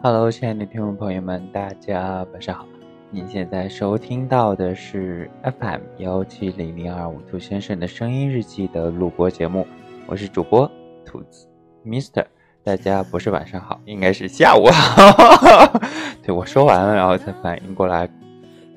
[0.00, 2.64] Hello，亲爱的听众朋友们，大家晚上好。
[3.10, 9.66] 您现在收听到的是 FM 幺七零零二五兔先生的声音日记的录播节目，
[10.06, 10.70] 我是主播
[11.04, 11.48] 兔子
[11.84, 12.24] Mister。
[12.62, 15.80] 大家不是晚上好，应该是下午好。
[16.22, 18.08] 对我说完了，然后才反应过来，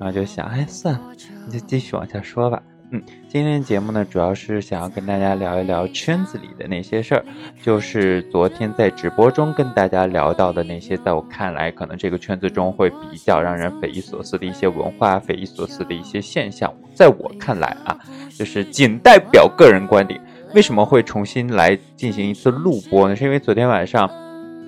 [0.00, 1.12] 后就想，哎，算了，
[1.46, 2.60] 你就继续往下说吧。
[2.94, 7.24] 嗯，今天的节目呢，主要是想要跟大家聊一聊圈子里的那些事儿，
[7.62, 16.70] 就是昨天在直播中跟大家聊到的那些，在我看来，可能这个圈子中会比较让人匪夷所思的一些文化，匪夷所思的一些现象。
[16.92, 17.98] 在我看来啊，
[18.38, 20.20] 就是仅代表个人观点。
[20.54, 23.16] 为什么会重新来进行一次录播呢？
[23.16, 24.06] 是因为昨天晚上，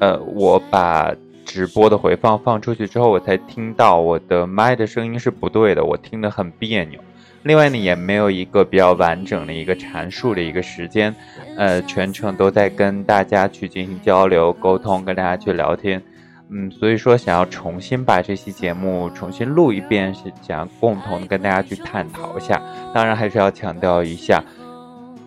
[0.01, 1.15] 呃，我把
[1.45, 6.99] 直播的回放放出去之后，我才听到我的麦的声音是不对的，我听得很别扭。
[7.45, 11.15] 另外呢，也没有一个比较完整的一个阐述的一个时间，
[11.57, 16.03] 呃，全程都在跟大家去进行交流沟通，跟大家去聊天，
[16.51, 22.61] 嗯，所以说想要重新把这期节目重新录一遍，是想共同跟大家去探讨一下。
[22.95, 24.43] 当然还是要强调一下，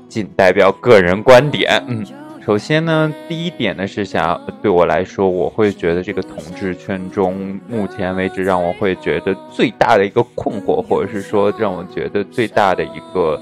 [0.10, 2.04] 仅代表个人观点，嗯。
[2.48, 13.38] 首先呢，第一点呢是想对我来说，我会觉得这个统治圈中，目前为止让我会觉得最大的一个困惑，或者是说让我觉得最大的一个，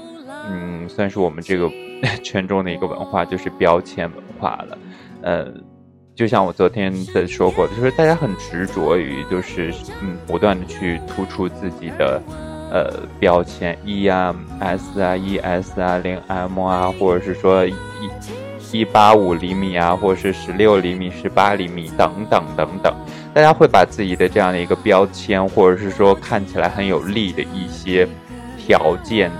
[0.50, 1.70] 嗯，算是我们这个
[2.20, 4.78] 圈中的一个文化，就是标签文化了。
[5.22, 5.46] 呃，
[6.12, 12.20] 就像我昨天在说过的，就是大家很执着于，就是嗯，不断的去突出自己的
[12.72, 17.72] 呃标签，E 啊、S 啊、E S 啊、零 M 啊，或者是说一。
[18.76, 22.94] 一八五厘米啊，或者是十六厘米、十八厘米等等等等，
[23.32, 28.06] 大家会把自己的这样的一个标签，或者是说看起来很有利的一些
[28.58, 29.30] 条件，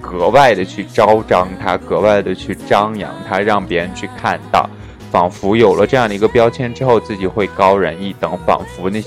[0.00, 4.68] 格外的去招张它，格外的去张扬它，让别人去看到，
[5.10, 9.02] 仿佛有了这样的一个标签之后，自己会高人一等，仿佛那，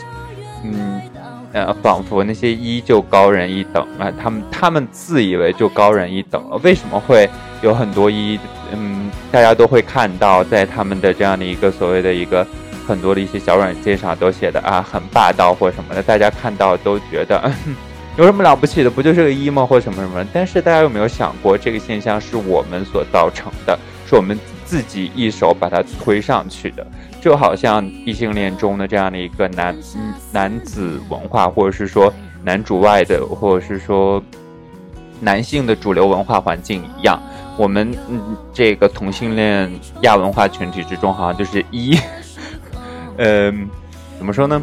[0.64, 1.02] 嗯，
[1.54, 7.30] 呃，仿佛那些一就高人一等啊，他们他们自以为就高人一等了，为什么会
[7.62, 8.40] 有很多一？
[8.72, 12.46] 嗯，大家都会看到，在他们的这样的一个所谓的一个
[12.88, 17.52] 很多的一些小软件上都写的啊，很霸道或什么的，大家看到都觉得
[18.18, 19.66] 有什么了不起的，不就是个一吗？
[19.66, 20.26] 或什么什么？
[20.34, 26.86] 但是大家有没有想过，这个现象是我们所造成的，是我们自己一手把它推上去的？
[27.22, 29.78] 就好像异性恋中的这样的一个男
[30.32, 32.12] 男子文化，或者是说
[32.44, 34.22] 男主外的，或者是说
[35.22, 37.18] 男性的主流文化环境一样。
[37.58, 39.72] 我们嗯，这个同性恋
[40.02, 41.98] 亚文化群体之中，好像就是一，
[43.18, 43.70] 嗯，
[44.18, 44.62] 怎么说呢？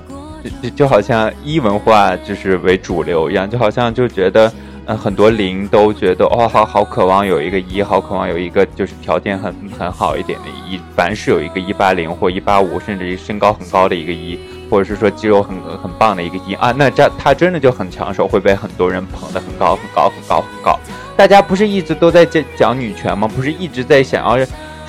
[0.62, 4.52] 就就好像一文化就是为主流一样，就好像就觉得，
[4.90, 14.38] 嗯，很多零都觉得，哦，好好渴望有一个一，好渴望有一个就是条件很很好一点的一，凡是有一个一八零或一八五，甚至于身高很高的一个一，
[14.70, 20.78] 或者是说肌肉很很棒的一个一啊，那这他真的就很抢手，会被很多人捧得很高很高很高很高。
[21.14, 23.28] 大家不是一直都在讲讲女权吗？
[23.28, 24.38] 不是一直在想要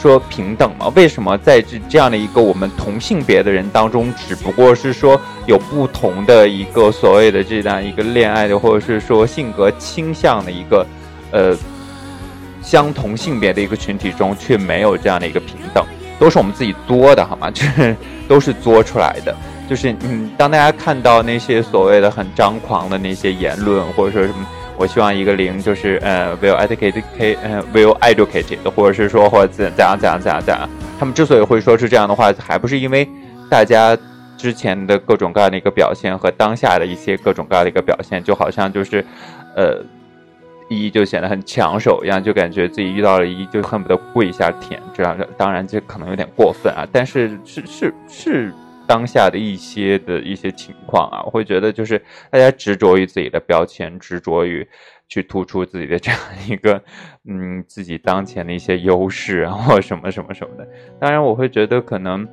[0.01, 0.91] 说平等吗？
[0.95, 10.85] 为什么在这这样的一个我们同性别的人当中，只不过是说有不同的一个所谓的这样一个恋爱的，或者是说性格倾向的一个
[11.31, 11.57] 呃
[12.61, 15.85] 相同性别的一个群体中，却没有这样的一个平等？
[16.17, 17.51] 都是我们自己作的好吗？
[17.53, 17.95] 就是
[18.27, 19.35] 都是作出来的。
[19.69, 24.47] 就是嗯，当大家看到那些所谓的很张狂的那些言论，或者说什么。
[24.79, 30.69] 我希望一个零就是呃，will educate k 呃，will educated，或者是说或者怎怎样怎样怎样怎样。
[30.97, 33.05] 他们之所以会说出这样的话，还不是因为
[33.49, 33.97] 大家
[34.37, 39.03] 之前的各种各样的一个表现和当下的一些各种各样的一个表现，就好像就是
[39.53, 39.83] 呃
[40.69, 44.81] 一就显得很抢手一样，就感觉自己遇到了一就恨不得跪下舔。
[44.93, 48.53] 这样当然这可能有点过分啊，但是是是是。
[48.89, 54.67] 当下的一些的一些情况啊，我会觉得就是大家执着于自己的标签，执着于
[55.07, 56.81] 去突出自己的这样一个，
[57.29, 60.67] 嗯，自己当前的一些优势啊，或什么什么什么的。
[60.99, 62.27] 当然，我会觉得可能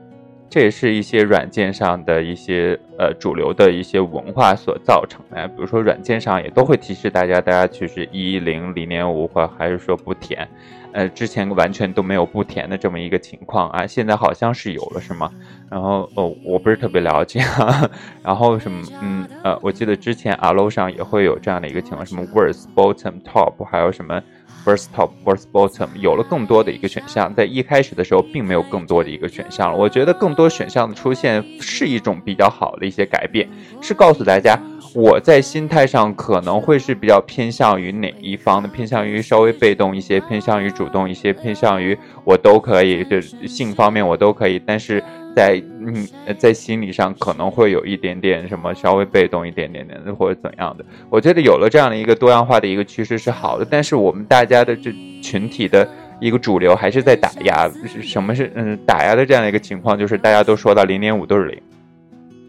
[0.48, 5.46] 这也是一些软件上的一些呃主流的一些文化所造成的。
[5.48, 10.48] 比如说，软件上也都会提示大家，大家去是一零零点五，或还是说不填。
[10.92, 15.30] 呃，之前完全都没有不填的这么一个情况啊，现在好像是有了，是吗？
[15.68, 17.40] 然后哦，我不是特别了解。
[18.24, 24.22] 然后什么，嗯呃，我记得之前阿 l 上也会有这样的一个情况，什么 words bottom top，还有什么
[24.66, 29.78] first top first bottom，有了更多的一个选项，在一开始的时候并没有更多的一个选项了。
[29.78, 33.48] 我觉得更多选项的出现是一种比较好的一些改变，
[33.80, 34.58] 是告诉大家。
[34.94, 38.68] 我在心态上可能会是比较偏向于哪一方的？
[38.68, 44.58] 偏向于稍微被动一些，偏向于主动一些，偏向于我都可以，就是性方面我都可以。
[44.64, 45.04] 但是
[45.36, 50.84] 在嗯在心理上可能会有一点点什么稍微被动一点点点或者怎样的。
[51.10, 54.90] 我觉得有了这样的一个多样化的一个趋势是好的，但是我们大家的这
[55.22, 55.86] 群体的
[56.20, 57.70] 一个主流还是在打压。
[58.00, 59.98] 什么是嗯打压的这样的一个情况？
[59.98, 61.60] 就是大家都说到零点五都是零，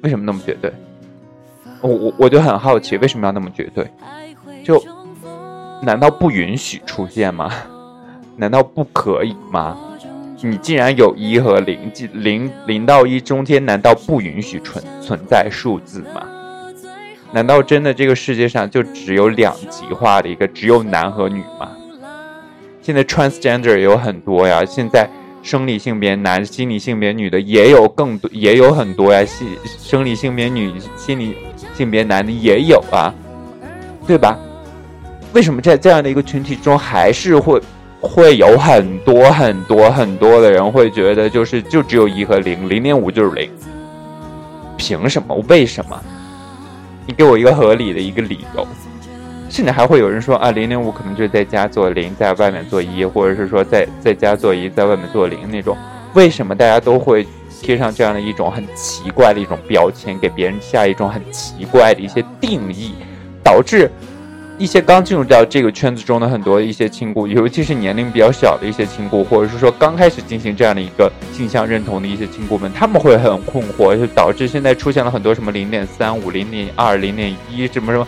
[0.03, 0.71] 为什么那么绝对？
[1.81, 3.85] 我我我就很好奇，为什么要那么绝对？
[4.63, 4.81] 就
[5.83, 7.51] 难道不允许出现吗？
[8.37, 9.77] 难道不可以吗？
[10.41, 16.27] 你既然有一和零，零零到一中间难道不允许存存在数字吗？
[17.31, 21.71] 难道真的这个世界上就只有两极化的一个，只有男和女吗？
[22.81, 25.09] 现在 transgender 有很多呀，现在
[25.41, 29.25] 生理性别男、心理性别女的也有更多，也有很多呀。
[29.25, 31.35] 性生理性别女、心理
[31.75, 33.13] 性别男的也有啊，
[34.05, 34.37] 对吧？
[35.33, 37.59] 为什么在这样的一个群体中还是会？
[37.99, 43.49] 会有很多很多很多的人会觉得，就是就只有一和零，零点五就是零。
[44.77, 45.35] 凭什么？
[45.49, 45.99] 为什么？
[47.05, 48.67] 你给我一个合理的一个理由。
[49.49, 55.75] 甚至还会有人说啊，零点五可能就在家做零，在外面做一，或者是说在在家做一，在外面做零那种。
[56.13, 57.25] 为什么大家都会
[57.61, 62.93] 贴上这样的一种很奇怪的一种标签，给别人下一种很奇怪的一些定义，
[63.41, 63.89] 导致？
[64.57, 78.07] 一些刚进入到这个圈子中的很多一些亲故，尤其是年龄比较小的一些亲故，或者是说刚开始进行这样的一个性向认同的一些亲故们，他们会很困惑，就导致现在出现了很多什么零点三五、零点二、零点一什么什么，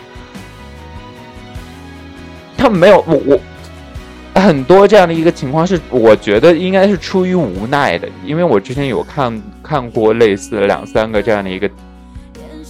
[2.56, 11.70] 他们没有我我很多这样的一个情况是，我觉得应该是出于无奈的，因为我之前有看看过类似的两三个这样的一个。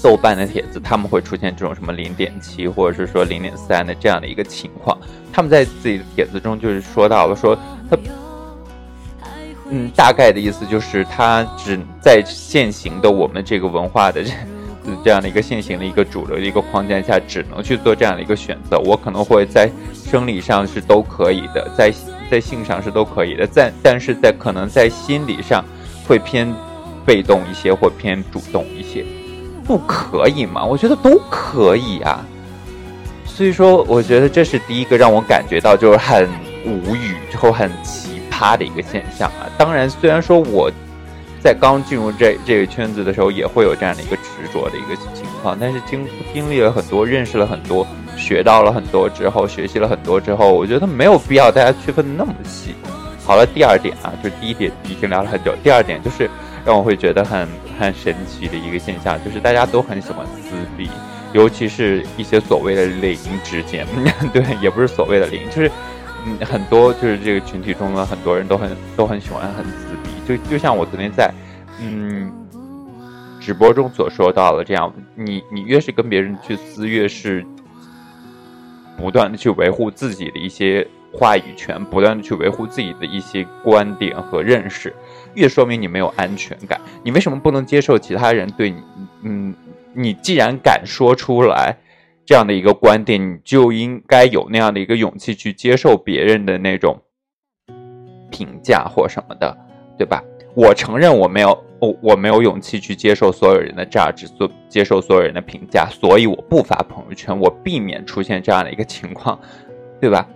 [0.03, 4.97] 豆瓣的帖子，他们会出现这种什么零点七或者是说零点三的这样的一个情况。
[5.33, 7.57] 他们在自己的帖子中就是说到了，说
[7.89, 7.97] 他，
[9.71, 14.31] 嗯，大概的意思就是他只在现行的我们这个文化的这
[15.05, 18.79] 这样的一个现行的一个主流的一个框架下，只能去做这样的一个选择。
[18.79, 21.93] 我可能会在生理上是都可以的，在
[22.31, 25.65] 在性上是都可以的，在但是在可能在心理上
[26.09, 26.53] 会偏
[27.05, 29.05] 被动一些或偏主动一些。
[29.71, 30.65] 不可以吗？
[30.65, 32.27] 我觉得都可以啊。
[33.25, 36.29] 所以说，我觉得这是第一个让我感觉到就是很
[36.65, 39.47] 无语之后很奇葩的一个现象啊。
[39.57, 40.69] 当然，虽然说我
[41.41, 44.23] 在刚进入这这个圈子的时候也会有这样的一个执
[44.53, 47.87] 着的一个情况，但是经经历了很多，认识了很多，
[48.17, 52.75] 学到了很多之后，学习了很多之后，我觉得没有必要大家区分的那么细。
[53.25, 56.29] 好了，第二点啊，就是第一点已经聊了很久，第二点就是。
[56.63, 57.49] 让我会觉得很
[57.81, 60.89] 很神奇的一个现象，就是大家都很喜欢撕逼，
[61.33, 63.87] 尤其是一些所谓的零之间，
[64.33, 65.71] 对，也不是所谓的零，就是
[66.27, 71.33] 嗯，很多就是这个群体中的很多人都很都很喜欢很撕逼，就就像我昨天在
[71.81, 72.31] 嗯
[73.41, 77.45] 直播中所说到的这样，你你越是跟别人去撕，越是
[78.99, 84.95] 不断的去维护自己的一些话语权，不断的去维护自己的一些观点和认识。
[85.35, 88.77] 越说明你没有安全感，你为什么不能接受其他人对你？
[89.23, 89.55] 嗯，
[89.95, 91.77] 你既然敢说出来
[92.25, 97.01] 这样的一个观点，你就应该有那样的一个勇气去接受别人的那种
[98.31, 99.57] 评价或什么的，
[99.97, 100.23] 对吧？
[100.55, 109.39] 我承认我没有，我我没有勇气去接受所有人的价值，所接受所有人的评价，所以我不发朋友圈，我避免出现这样的一个情况，
[110.01, 110.29] 对吧？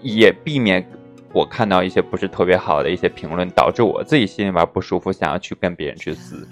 [0.00, 0.86] 也避免。
[1.32, 6.46] 我看到一些不是特别好的一些评论，导致我自己心里边不舒服，想要去跟别人去撕。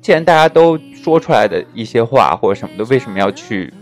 [0.00, 3.72] 既然大家都说出来的一些话或者什么的，为什么要去？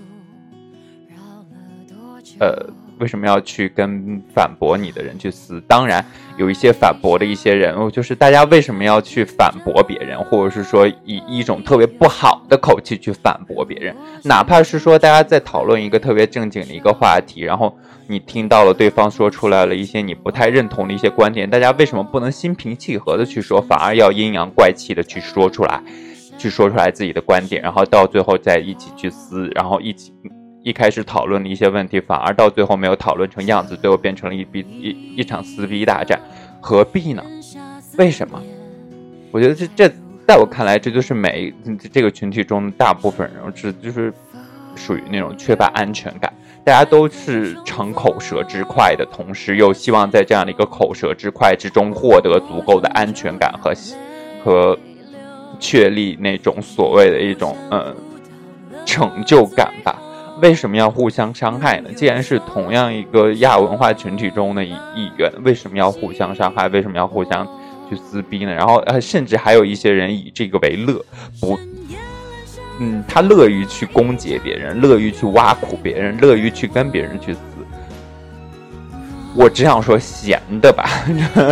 [2.39, 2.71] 呃。
[2.99, 5.61] 为什么要去跟反驳你的人去撕？
[5.63, 6.05] 当然，
[6.37, 13.97] 有一些反驳的一些人，就是大家为什么要去反驳别人，或者是说以一种特别不好的口气去反驳别人？
[14.25, 17.75] 哪怕是说大家在讨论一个特别正经的一个话题，然后
[18.07, 25.83] 你听到了对方说出来了一些你不太认同的一些观点，大家为什么不能心平气和的去说，反而要阴阳怪气的去说出来，
[26.37, 30.13] 去说出来自己的观点，然后到最后再一起去撕，然后一起。
[30.65, 36.21] 一开始讨论的一些问题，反而到最后没有讨论成样子，最后变成了一逼一一场撕逼大战，
[36.61, 37.25] 何必呢？
[37.99, 38.41] 为什么？
[39.33, 39.93] 我觉得这这，
[40.27, 41.53] 在我看来，这就是每
[41.93, 44.13] 这个群体中大部分人是就是
[44.75, 46.33] 属于那种缺乏安全感，
[46.65, 53.73] 大家都是逞口舌之快的同时，又希望在这样的一个口舌之快之中获得足够的安全感和
[54.45, 54.79] 和
[55.59, 57.95] 确立那种所谓的一种呃
[58.87, 59.99] 成就感吧。
[60.41, 61.91] 为什么要互相伤害呢？
[61.95, 66.69] 既然是同样一个亚文化群体中的一一员，为什么要互相伤害？
[66.69, 67.47] 为什么要互相
[67.95, 68.53] 去撕逼呢？
[68.53, 71.05] 然后呃，甚至还有一些人以这个为乐，
[71.41, 71.59] 不，
[72.81, 77.41] 嗯，他乐于去攻讦别人，乐于去挖苦别人，乐于去跟别人去撕。
[79.35, 80.89] 我只想说闲的吧，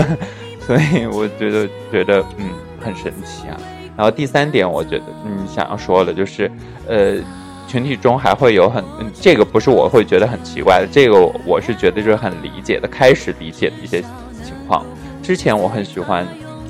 [0.66, 2.48] 所以我觉得觉得嗯
[2.80, 3.56] 很神奇啊。
[3.96, 6.50] 然后第三点，我觉得嗯想要说的就是，
[6.86, 7.16] 呃，
[7.68, 8.82] 群体中还会有很
[9.14, 11.14] 这个不是我会觉得很奇怪的，这个
[11.46, 14.00] 我是觉得就是很理解的，开始理解的一些
[14.42, 14.84] 情况。
[15.22, 16.26] 之前我很喜欢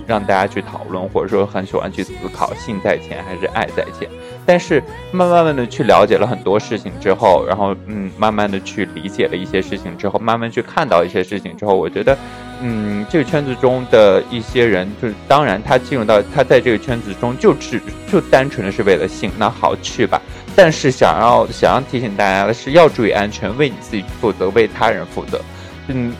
[0.07, 4.09] 让大家去讨论，或者说很喜欢去思考性在前还是爱在前。
[4.45, 12.19] 但是慢慢慢的去了解了很多事情之后，然后嗯，慢慢的去理解了一些事情之后，慢慢去看到一些事情之后，我觉得，
[12.61, 17.81] 嗯，这个圈子中的一些人，就是当然他进入到他在这个圈子中就只
[18.11, 20.21] 就单纯的是为了性，那好去吧。
[20.57, 25.41] 但是想要想要提醒大家的是，要注意安全，为你自己负责，为他人负责，
[25.87, 26.13] 嗯。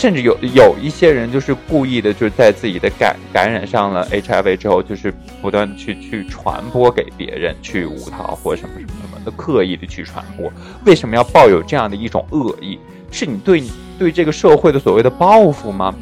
[0.00, 10.50] 甚至有有一些人就是故意的，就是在自己的感感染上了 HIV 之后，就是不断去去传播给别人，去误逃或什么什么什么的，刻意的去传播。
[10.86, 12.78] 为什么要抱有这样的一种恶意？
[13.10, 13.62] 是你对
[13.98, 15.94] 对这个社会的所谓的报复吗？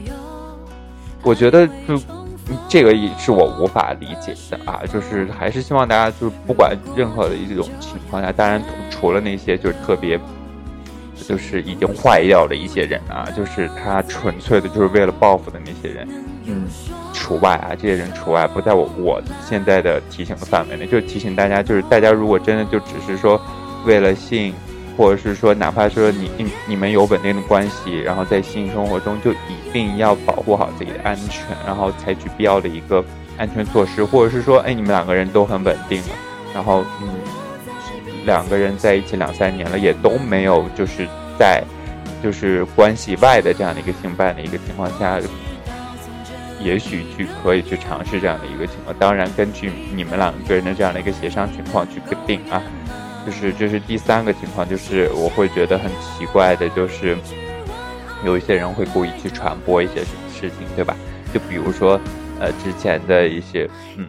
[1.24, 2.00] 我觉得就
[2.68, 4.80] 这个也是我无法理解的啊！
[4.92, 10.20] 就是还是希望大家就是不管任何的一种情况下，当然除了那些就是特别。
[11.26, 16.08] 就是已经坏掉的一些人啊，就是他纯粹的就是为了报复的那些人，
[16.46, 16.64] 嗯，
[17.12, 20.86] 除外啊，这些人除外，不在我我现在的提醒的范围内。
[20.86, 23.40] 就提醒大家，就是大家如果真的就只是说
[23.84, 24.54] 为了性，
[24.96, 33.04] 或者是说哪怕说你你你们有稳定的关系，然后在性生活中就一定要保护好自己的安全，然后采取必要的一个
[33.36, 36.08] 安全措施，或者是说，哎，你们两个人都很稳定了，
[36.54, 37.08] 然后嗯。
[38.28, 41.08] 两个人在一起两三年了，也都没有就是
[41.38, 41.64] 在
[42.22, 45.18] 就是关系外的这样的一个性伴的一个情况下，
[46.60, 48.94] 也许去可以去尝试这样的一个情况。
[48.98, 52.62] 当然，根据你们两个人的这样的一个协商情况去决定啊。
[53.24, 57.16] 就是这是第三个情况，就是我会觉得很奇怪的，就是
[58.26, 60.94] 有一些人会故意去传播一些什么事情，对吧？
[61.32, 61.98] 就比如说
[62.38, 63.66] 呃之前的一些
[63.96, 64.06] 嗯。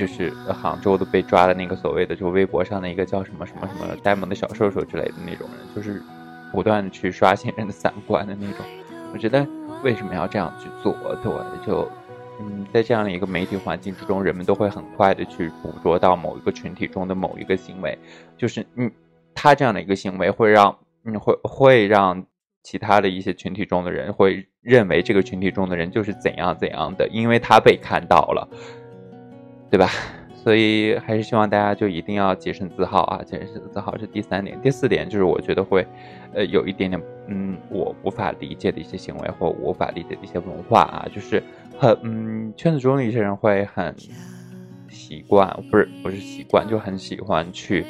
[0.00, 6.02] 就是杭州的被抓的那个所谓的，就微博上的一个叫什么什么什么呆萌的小瘦瘦之类的那种人，就是
[6.50, 8.64] 不断的去刷新人的三观的那种。
[9.12, 9.46] 我觉得
[9.84, 10.94] 为什么要这样去做？
[11.22, 11.30] 对，
[11.66, 11.86] 就
[12.40, 17.98] 嗯，在这样的一个媒体环境之中，人们都会很快的去捕捉到某一个群体中的某一个行为，
[18.38, 18.90] 就是嗯，
[19.34, 22.24] 他这样的一个行为会让嗯会会让
[22.62, 28.48] 其他的一些群体中的人会认为这个群体中的人就是怎样怎样的，因为他被看到了。
[29.70, 29.88] 对吧？
[30.34, 33.22] 所以还是希望大家就一定要洁身自好啊！
[33.24, 35.86] 洁身自好是第三点，第四点就是我觉得会，
[36.32, 41.42] 呃，有一点点，嗯，我无法理解的一些行为或无法理解的一些文化啊，就是
[41.78, 43.94] 很，嗯，圈子中的一些人会很
[44.88, 47.84] 习惯，不是不是习惯，就很喜欢去，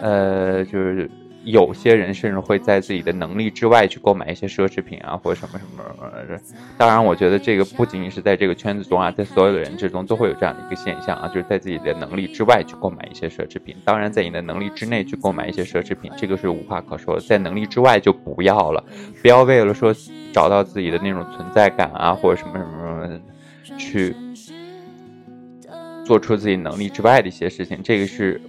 [0.00, 1.10] 呃，就是。
[1.46, 5.84] 有些人甚至会在自己的能力之外去购买一些奢侈品啊，或者什么什么
[6.26, 6.40] 什么。
[6.76, 13.76] 当然，我觉得这个不仅仅是在这个圈子中啊，在所有的人之中都会有这样的一个现象啊，就是在自己的能力之外去购买一些奢侈品。
[13.84, 17.20] 当然，在你的能力之内去购买一些奢侈品，这个是无话可说。
[17.20, 18.84] 在能力之外就不要了，
[19.22, 19.94] 不要为了说
[20.32, 24.16] 找到自己的那种存在感啊，或者什么什么什么，去
[26.04, 27.80] 做出自己能力之外的一些事情。
[27.84, 28.40] 这个是，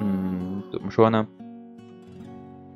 [0.00, 1.26] 嗯，怎么说呢？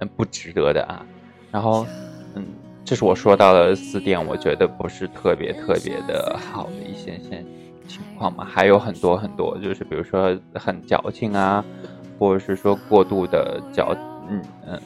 [0.09, 1.05] 不值得的啊，
[1.51, 1.87] 然后，
[2.35, 2.45] 嗯，
[2.85, 7.45] 这是我说到的四点，我觉得不是特别特别的好的一些些
[7.87, 11.65] 情况嘛，还有很多很多，就是比如说很矫情啊，
[12.19, 13.95] 或者是说过度的矫，
[14.29, 14.81] 嗯嗯。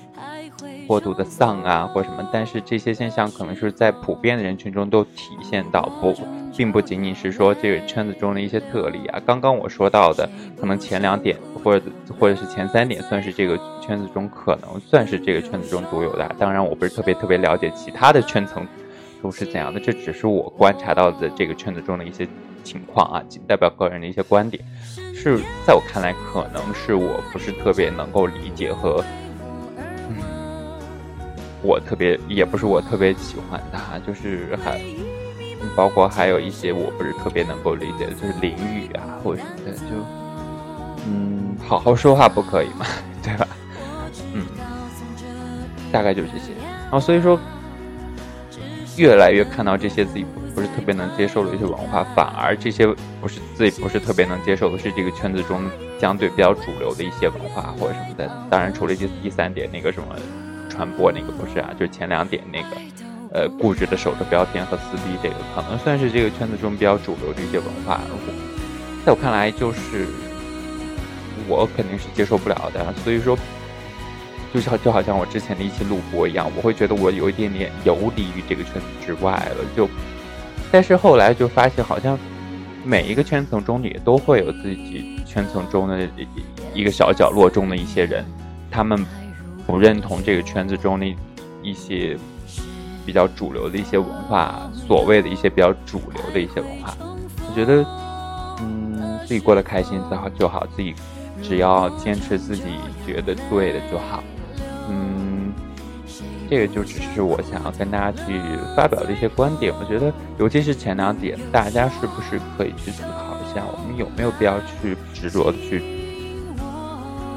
[0.86, 6.14] 过度的丧啊，或什么，但是这些现象可能是在普遍的人群中都体现到，不，
[6.56, 9.20] 并不仅仅是说这个圈子中的一些特例啊。
[9.26, 10.28] 刚刚我说到的，
[10.60, 11.84] 可能前两点或者
[12.18, 16.26] 或者是前三点，算是这个圈子中可能算是这个圈子中独有的。
[16.38, 18.64] 当然，我不是特别特别了解其他的圈层
[19.20, 22.26] 都是怎样的，这只是我观察到的这个圈子中的一些
[22.62, 24.64] 情况啊，仅代表个人的一些观点，
[25.12, 29.04] 是在我看来，可能是我不是特别能够理解和。
[31.66, 34.80] 我特别也不是我特别喜欢他，就是还
[35.74, 39.80] 包括还有一些我不是特别能够理解的，就是淋雨啊或者什么的，就
[41.08, 42.86] 嗯，好好说话不可以吗？
[43.20, 43.48] 对吧？
[44.32, 44.46] 嗯，
[45.90, 46.52] 大概就是这些。
[46.84, 47.36] 然后所以说，
[48.96, 52.86] 越来越看到这些自己不是特别能接受的一些文化，反而这些
[53.20, 55.68] 不是自己不是特别能接受的，是这个圈子中
[56.00, 58.30] 相对比较主流的一些文化或者什么的。
[58.48, 60.06] 当然，除了第第三点那个什么。
[60.76, 62.76] 传播那个不是啊，就是前两点那个，
[63.32, 68.00] 呃固执的守着标签和撕逼，这个可能算是这个圈子中比较主流的一些文化。
[69.04, 70.06] 在我看来，就是
[71.48, 72.92] 我肯定是接受不了的。
[73.02, 73.38] 所以说，
[74.52, 79.64] 就像就好像我之前的一期录播一样，我会觉得我有一点点游离于这个圈子之外了。
[79.76, 79.88] 就，
[80.70, 82.18] 但是后来就发现，好像
[82.84, 86.08] 每一个圈层中也都会有自己圈层中的
[86.74, 88.24] 一个小角落中的一些人，
[88.70, 89.04] 他们
[89.66, 91.06] 不认同这个圈子中的
[91.62, 92.16] 一些。
[93.04, 97.86] 比较主流的一些文化，所谓的一些比较主流的一些文化，我觉得，
[98.58, 100.92] 嗯，自己过得开心就好就好，自己
[101.40, 102.64] 只要坚持自己
[103.06, 104.24] 觉得对的就好，
[104.90, 105.52] 嗯，
[106.50, 108.40] 这个就只是我想要跟大家去
[108.76, 109.72] 发表的一些观点。
[109.78, 115.80] 我觉得，尤其是前两点，大家是不是可以去思考一下，我们有没有必要去执着的去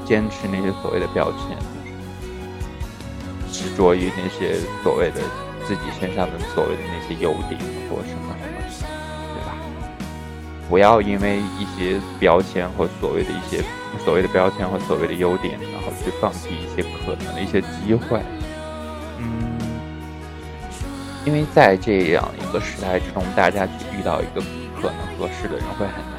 [0.04, 1.56] 坚持那些所谓的标签，
[3.60, 5.22] 执着于那些所谓的。
[5.68, 8.90] 自己身上的所谓的那些优点或什么什么，
[9.36, 9.54] 对吧？
[10.68, 13.64] 不要因为一些标签或所谓的一些
[14.04, 18.20] 所谓的标签或所谓的优点，然后去放弃一些可能的一些机会。
[19.20, 19.60] 嗯，
[21.24, 24.42] 因为在这样一个时代之中，大家去遇到一个
[24.82, 26.19] 可能合适的人会很难。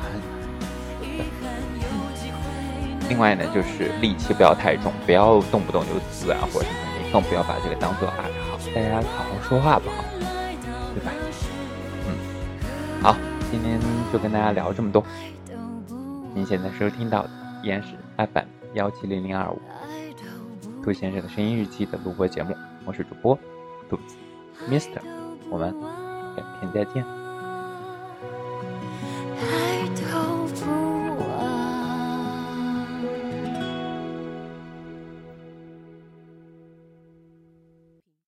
[3.10, 8.56] 另外呢，就是戾气不要太重，不要动不动就撕啊或者什么，你更不要把这个当做爱好。
[8.72, 10.04] 大家好好说话不好，
[10.94, 11.10] 对吧？
[12.06, 12.14] 嗯，
[13.02, 13.16] 好，
[13.50, 13.80] 今天
[14.12, 15.04] 就跟大家聊这么多。
[16.32, 17.30] 您现在收听到的
[17.64, 19.60] 依然是 FM 幺七零零二五
[20.80, 23.36] 兔先生的声音日记的录播节目，我是主播
[23.88, 24.14] 兔子
[24.70, 25.00] Mister，
[25.50, 25.74] 我们
[26.36, 27.19] 改天再见。